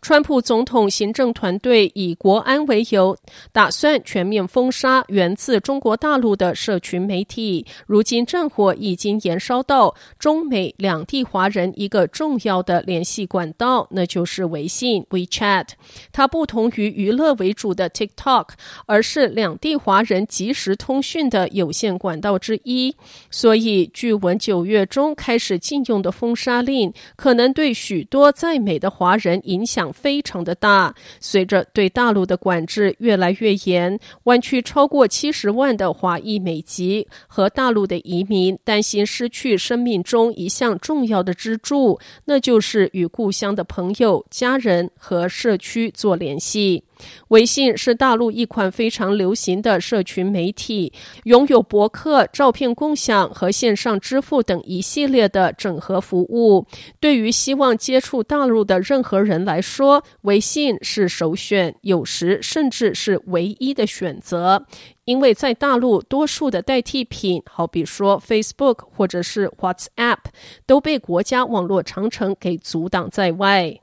[0.00, 3.16] 川普总统行政团队以国安为由，
[3.52, 7.66] 打算全面封杀源自中国大陆的社群媒体。
[7.86, 15.68] 如今战火已经延烧到中美两地华人一个重要的联系管道，那就是微信 （WeChat）。
[16.12, 18.48] 它不同于娱乐为主的 TikTok，
[18.86, 22.94] 而是两地华人即时通讯的有线管道之一。
[23.30, 30.92] 所以，据闻九月中开始禁用的封杀令，可能对许多在美的华人影响非常的大。
[31.20, 46.82] 随着对大陆的管制越来越严，湾区超过七十万的华裔美籍和大陆的移民担心失去生命中一项重要的支柱，那就是与故乡的朋友、家人和社区做联系。
[47.28, 50.92] 微信是大陆一款非常流行的社群媒体，
[51.24, 56.66] 拥有博客、照片共享和线上支付等一系列的整合服务。
[57.00, 64.66] 对于希望接触大陆的任何人来说，微信是首选，有时甚至是唯一的选择。
[65.04, 70.16] 因为在大陆，多数的代替品，好比说 Facebook 或者是 WhatsApp，
[70.64, 73.80] 都被国家网络长城给阻挡在外。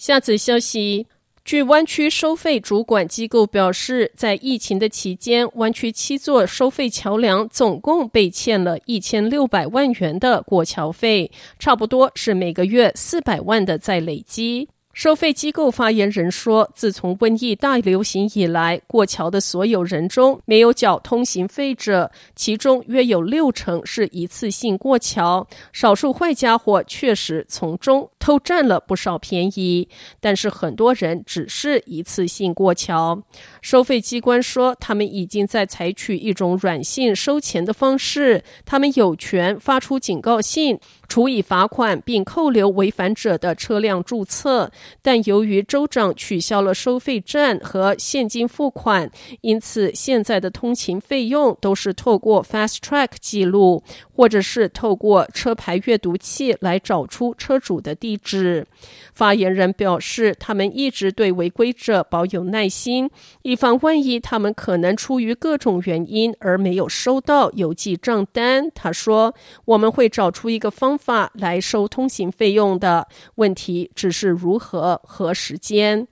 [0.00, 1.06] 下则消息，
[1.44, 14.70] 据湾区收费主管机构表示，在疫情的期间，湾区七座收费桥梁总共被欠了一千六百万元的过桥费，差不多是每个月四百万的在累积。
[14.92, 25.46] 收费机构发言人说，自从瘟疫大流行以来，过桥的所有人中没有缴通行费者，其中约有六成是一次性过桥。
[25.72, 29.88] 少数坏家伙确实从中偷占了不少便宜，
[30.20, 33.22] 但是很多人只是一次性过桥。
[33.62, 40.78] 收费机关说，他们已经在采取一种软性收钱的方式，他们有权发出警告信。
[41.10, 44.70] 处以罚款并扣留违反者的车辆注册，
[45.02, 49.10] 但由于州长取消了收费站和现金付款，
[49.40, 53.82] 因此现在的通勤费用都是透过 Fast Track 记录，
[54.14, 58.64] 或者是透过车牌阅读器来找出车主的地址。
[59.12, 63.10] 发言人表示，他们一直对违规者保有耐心，
[63.42, 68.70] 以防万一他们可能出于各种原因而没有收到邮寄账单。
[68.72, 69.34] 他说
[69.66, 76.06] ：“我们会找出一个方法来收通行费用的，问题只是如何和时间。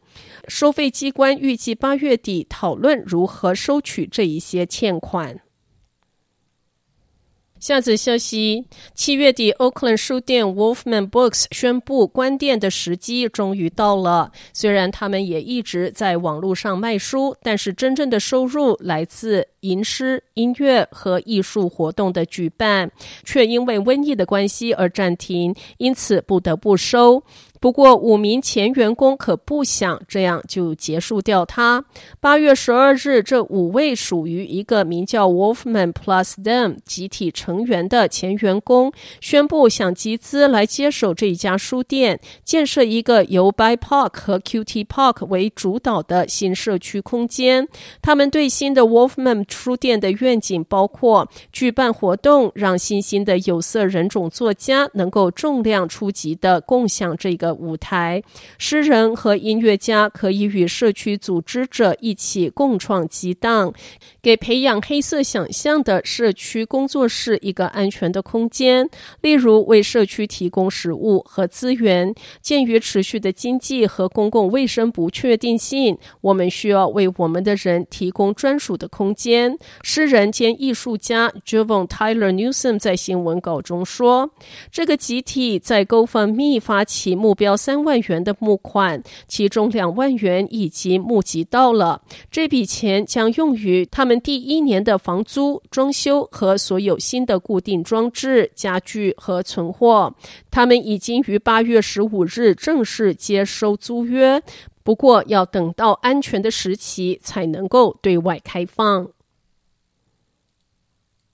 [0.48, 5.38] 收费机关预计八月底讨论如何收取这一些欠款。”
[7.60, 14.30] 下则消息：七月底，Oakland 书店 Wolfman Books 宣布关店的时机终于到了。
[14.52, 22.90] 虽然他们也一直在网络上卖书，但是真正的收入来自吟诗、音乐和艺术活动的举办，
[23.24, 27.22] 却因为瘟疫的关系而暂停，因此不得不收。
[27.60, 31.84] 不过，五名前员工可不想这样就结束掉它。
[32.20, 47.66] 八月十二日，这五位属于一个名叫 Wolfman Plus Them 集体成员的前员工宣布，想集资来接手这一家书店，建设一个由 BIPOC 和 QT Park 为主导的新社区空间。
[48.00, 57.48] 他们对新的 Wolfman 书店的愿景包括举办活动，让新兴的有色人种作家能够重量出击的共享这个。
[57.58, 58.22] 舞台，
[58.58, 63.72] 诗人和音乐家可以与社区组织者一起共创激荡，
[64.22, 68.88] 给培养黑色想象的社区工作室一个安全的空间。
[69.22, 72.14] 例如，为社区提供食物和资源。
[72.40, 79.37] 鉴于持续的经济和公共卫生不确定性，我们需要为我们的人提供专属的空间。
[79.82, 84.30] 诗人兼艺术家 Javon Tyler Newsom 在新闻稿中说
[84.70, 92.02] ：“这个集体在 GoFundMe 发起目。”标三万元的募款，其中两万元已经募集到了。
[92.32, 100.12] 这笔钱将用于他们第一年的房租、装修和所有新的固定装置、家具和存货。
[100.50, 104.42] 他们已经于八月十五日正式接收租约，
[104.82, 109.08] 不过要等到安全的时期才能够对外开放。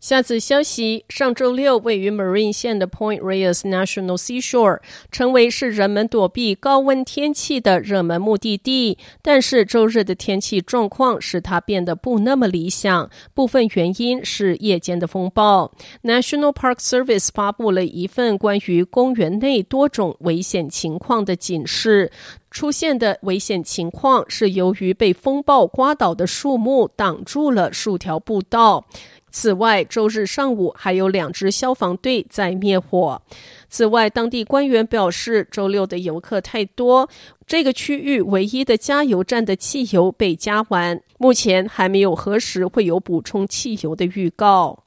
[0.05, 4.81] 下次消息：上周六，位于 Marine 县的 Point Reyes National Seashore
[5.11, 8.99] 成为是人们躲避高温天气的热门目的地。
[9.23, 15.73] 但是周日的天气状况使它变得不那么理想，部分原因是夜间的风暴。
[16.03, 22.12] National Park Service 发布了一份关于公园内多种危险情况的警示。
[22.51, 28.85] 出现的危险情况是由于被风暴刮倒的树木挡住了数条步道。
[29.34, 33.20] 此外，周日上午还有两支消防队在灭火。
[33.69, 37.10] 此外，当地官员表示，周六的游客太多，
[37.44, 44.83] 这个区域唯一的加油站的汽油被加完，目前还没有核实会有补充汽油的预告。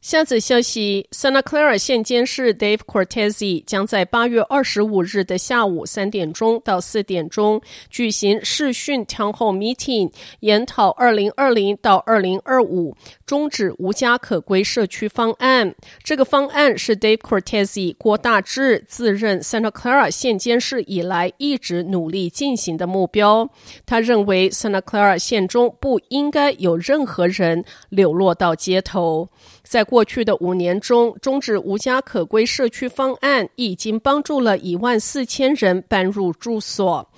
[0.00, 7.60] 下则消息：Santa Clara 县监事 Dave Cortese 将在八月二十五日的下午三点钟到四点钟
[7.90, 10.10] 举行视讯 Town Hall Meeting，
[10.40, 12.96] 研讨二零二零到二零二五
[13.30, 15.72] 终止无家可归社区方案。
[16.02, 23.48] 这个方案是 Dave Cortese 郭大志自任 Santa Clara 县监事以来一直努力进行的目标。
[23.86, 29.28] 他认为 Santa Clara 县中不应该有任何人流落到街头。
[29.62, 37.08] 在过去的五年中，终止无家可归社区方案已经帮助了一万四千人搬入住所，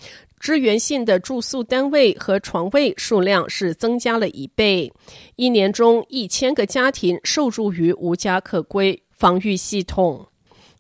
[0.43, 4.93] 支援性的住宿单位和床位数量是增加了一倍。
[5.37, 10.27] 一年中，一千个家庭受助于无家可归防御系统。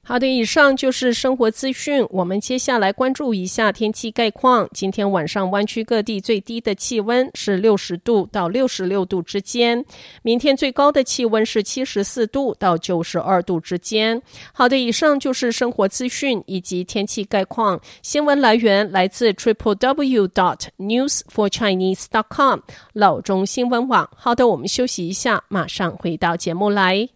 [0.06, 2.06] 好的，以上就是生活资讯。
[2.10, 4.68] 我们接下来关注一下天气概况。
[4.74, 9.82] 今天晚上湾区各地最低的气温是六十度到六十六度之间，
[10.22, 14.22] 明天最高的气温是七十四度到九十二度之间。
[14.52, 17.80] 好的，以上就是生活资讯以及天气概况。
[18.02, 22.60] 新闻来源来自 triple w dot news for chinese dot com
[22.92, 24.10] 老中新闻网。
[24.14, 27.14] 好的，我们休息一下，马上回到节目来。